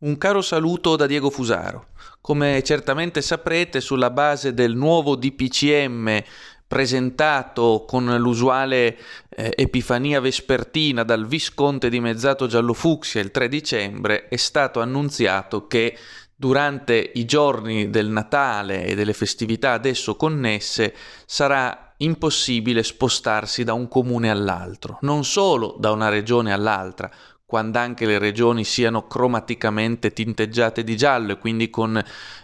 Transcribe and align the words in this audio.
Un 0.00 0.16
caro 0.16 0.42
saluto 0.42 0.94
da 0.94 1.06
Diego 1.06 1.28
Fusaro. 1.28 1.88
Come 2.20 2.62
certamente 2.62 3.20
saprete, 3.20 3.80
sulla 3.80 4.10
base 4.10 4.54
del 4.54 4.76
nuovo 4.76 5.16
DPCM 5.16 6.22
presentato 6.68 7.84
con 7.84 8.04
l'usuale 8.18 8.96
eh, 9.28 9.52
epifania 9.56 10.20
vespertina 10.20 11.02
dal 11.02 11.26
Visconte 11.26 11.88
di 11.88 11.98
Mezzato 11.98 12.46
Giallofucsia 12.46 13.20
il 13.20 13.32
3 13.32 13.48
dicembre, 13.48 14.28
è 14.28 14.36
stato 14.36 14.80
annunziato 14.80 15.66
che 15.66 15.98
durante 16.32 17.10
i 17.14 17.24
giorni 17.24 17.90
del 17.90 18.06
Natale 18.06 18.84
e 18.84 18.94
delle 18.94 19.14
festività 19.14 19.72
adesso 19.72 20.14
connesse 20.14 20.94
sarà 21.26 21.94
impossibile 21.96 22.84
spostarsi 22.84 23.64
da 23.64 23.72
un 23.72 23.88
comune 23.88 24.30
all'altro, 24.30 24.98
non 25.00 25.24
solo 25.24 25.74
da 25.76 25.90
una 25.90 26.08
regione 26.08 26.52
all'altra, 26.52 27.10
quando 27.48 27.78
anche 27.78 28.04
le 28.04 28.18
regioni 28.18 28.62
siano 28.62 29.06
cromaticamente 29.06 30.12
tinteggiate 30.12 30.84
di 30.84 30.98
giallo 30.98 31.32
e 31.32 31.38
quindi 31.38 31.70
con 31.70 31.98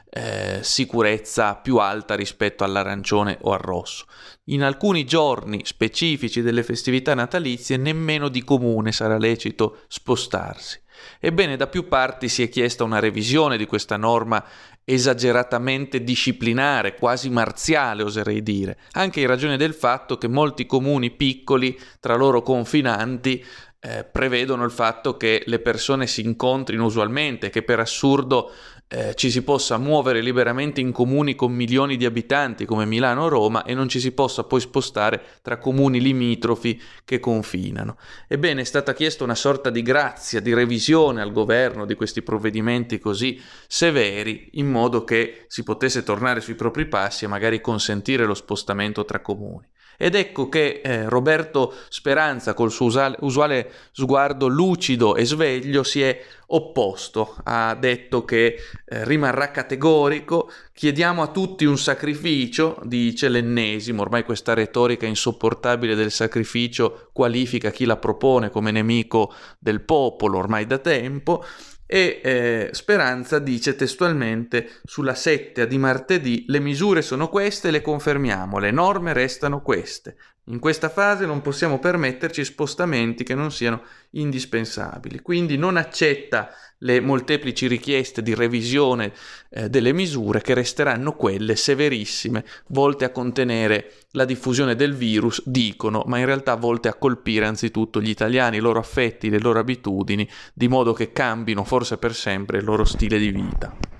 eh, 0.08 0.60
sicurezza 0.62 1.56
più 1.56 1.76
alta 1.76 2.14
rispetto 2.14 2.64
all'arancione 2.64 3.36
o 3.42 3.52
al 3.52 3.59
rosso. 3.59 4.06
In 4.45 4.62
alcuni 4.62 5.04
giorni 5.04 5.60
specifici 5.66 6.40
delle 6.40 6.62
festività 6.62 7.12
natalizie 7.12 7.76
nemmeno 7.76 8.30
di 8.30 8.42
comune 8.45 8.92
sarà 8.92 9.18
lecito 9.18 9.80
spostarsi. 9.88 10.80
Ebbene, 11.20 11.56
da 11.56 11.66
più 11.66 11.86
parti 11.86 12.30
si 12.30 12.42
è 12.42 12.48
chiesta 12.48 12.82
una 12.82 12.98
revisione 12.98 13.59
di 13.59 13.66
questa 13.66 13.98
norma 13.98 14.42
esageratamente 14.84 16.02
disciplinare, 16.02 16.95
quasi 16.95 17.28
marziale 17.28 18.02
oserei 18.02 18.42
dire, 18.42 18.78
anche 18.92 19.20
in 19.20 19.26
ragione 19.26 19.59
del 19.59 19.74
fatto 19.74 20.16
che 20.16 20.28
molti 20.28 20.64
comuni 20.64 21.10
piccoli, 21.10 21.78
tra 22.00 22.14
loro 22.14 22.40
confinanti, 22.40 23.45
eh, 23.84 24.02
prevedono 24.02 24.65
il 24.65 24.70
fatto 24.70 25.19
che 25.19 25.43
le 25.45 25.59
persone 25.59 26.06
si 26.06 26.23
incontrino 26.23 26.87
usualmente, 26.87 27.51
che 27.51 27.63
per 27.63 27.80
assurdo 27.80 28.51
eh, 28.88 29.15
ci 29.15 29.30
si 29.30 29.43
possa 29.43 29.76
muovere 29.76 30.23
liberamente 30.23 30.80
in 30.80 30.91
comuni 30.91 31.35
con 31.35 31.52
milioni 31.52 31.99
di 31.99 32.07
abitanti 32.07 32.65
come 32.65 32.87
Milano 32.87 33.24
o 33.24 33.29
Roma 33.29 33.65
e 33.65 33.74
non 33.74 33.88
ci 33.88 34.01
si 34.01 34.13
possa 34.13 34.45
poi 34.45 34.60
spostare 34.60 35.23
tra 35.43 35.59
comuni 35.59 36.01
limitrofi 36.01 36.80
che 37.04 37.21
confinano. 37.21 37.99
Ebbene, 38.26 38.63
è 38.63 38.65
stata 38.65 38.95
chiesta 38.95 39.23
una 39.23 39.35
sorta 39.35 39.68
di 39.68 39.82
grazia, 39.82 40.41
di 40.41 40.54
revisione 40.54 41.21
al 41.21 41.32
governo 41.32 41.85
di 41.85 41.95
questi 41.95 42.23
provvedimenti 42.23 42.98
così 42.98 43.38
severi, 43.66 44.48
in 44.52 44.71
modo 44.71 45.04
che 45.04 45.45
si 45.48 45.63
potesse 45.63 46.02
tornare 46.02 46.41
sui 46.41 46.54
propri 46.54 46.87
passi 46.87 47.26
e 47.26 47.29
magari 47.29 47.60
consentire 47.60 48.24
lo 48.24 48.35
spostamento 48.35 49.04
tra 49.04 49.21
comuni. 49.21 49.66
Ed 49.96 50.14
ecco 50.14 50.48
che 50.48 50.80
eh, 50.82 51.09
Roberto 51.09 51.74
Speranza, 51.88 52.54
col 52.54 52.70
suo 52.70 52.87
usuale, 52.87 53.16
usuale 53.20 53.70
sguardo 53.92 54.46
lucido 54.46 55.16
e 55.16 55.24
sveglio, 55.24 55.82
si 55.82 56.02
è 56.02 56.20
opposto, 56.48 57.36
ha 57.45 57.74
detto 57.74 58.24
che 58.24 58.56
eh, 58.84 59.04
rimarrà 59.04 59.51
categorico, 59.51 60.51
chiediamo 60.73 61.23
a 61.23 61.28
tutti 61.28 61.64
un 61.64 61.78
sacrificio, 61.78 62.78
dice 62.84 63.28
l'ennesimo, 63.28 64.03
ormai 64.03 64.25
questa 64.25 64.54
retorica 64.54 65.06
insopportabile 65.06 65.94
del 65.94 66.10
sacrificio 66.10 67.10
qualifica 67.12 67.70
chi 67.70 67.84
la 67.84 67.97
propone 67.97 68.50
come 68.50 68.70
nemico 68.70 69.32
del 69.58 69.81
popolo 69.81 70.38
ormai 70.38 70.66
da 70.66 70.78
tempo, 70.78 71.44
e 71.87 72.21
eh, 72.22 72.69
Speranza 72.72 73.38
dice 73.38 73.77
testualmente 73.77 74.81
sulla 74.84 75.15
settia 75.15 75.66
di 75.66 75.78
martedì 75.78 76.44
le 76.49 76.60
misure 76.60 77.03
sono 77.03 77.28
queste, 77.28 77.71
le 77.71 77.82
confermiamo, 77.82 78.59
le 78.59 78.71
norme 78.71 79.12
restano 79.12 79.60
queste. 79.60 80.16
In 80.48 80.59
questa 80.59 80.91
fase 80.91 81.25
non 81.25 81.41
possiamo 81.41 81.78
permetterci 81.78 82.44
spostamenti 82.44 83.25
che 83.25 83.34
non 83.34 83.50
siano 83.50 83.82
indispensabili, 84.10 85.20
quindi 85.20 85.56
non 85.56 85.78
accetta 85.78 86.50
le 86.81 87.00
molteplici 87.00 87.66
richieste 87.66 88.22
di 88.22 88.34
revisione 88.34 89.14
eh, 89.48 89.70
delle 89.70 89.94
misure 89.94 90.42
che 90.42 90.53
resteranno 90.53 91.16
quelle 91.16 91.56
severissime, 91.56 92.44
volte 92.69 93.06
a 93.06 93.10
contenere 93.10 93.92
la 94.10 94.26
diffusione 94.26 94.74
del 94.74 94.92
virus, 94.92 95.41
dicono, 95.46 96.04
ma 96.06 96.19
in 96.19 96.26
realtà 96.26 96.56
volte 96.56 96.88
a 96.88 96.94
colpire 96.94 97.46
anzitutto 97.46 98.02
gli 98.02 98.10
italiani, 98.10 98.58
i 98.58 98.60
loro 98.60 98.80
affetti, 98.80 99.30
le 99.30 99.40
loro 99.40 99.60
abitudini, 99.60 100.28
di 100.52 100.69
modo 100.69 100.92
che 100.92 101.10
cambino 101.10 101.64
forse 101.64 101.96
per 101.96 102.14
sempre 102.14 102.58
il 102.58 102.64
loro 102.64 102.84
stile 102.84 103.19
di 103.19 103.30
vita. 103.30 103.94